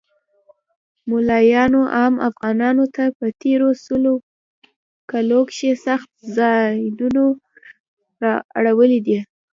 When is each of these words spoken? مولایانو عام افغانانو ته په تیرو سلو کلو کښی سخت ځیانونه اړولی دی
مولایانو 1.09 1.81
عام 1.95 2.15
افغانانو 2.29 2.83
ته 2.95 3.03
په 3.17 3.25
تیرو 3.41 3.69
سلو 3.85 4.15
کلو 5.11 5.39
کښی 5.49 5.71
سخت 5.85 6.09
ځیانونه 6.35 7.23
اړولی 8.69 8.99
دی 9.07 9.19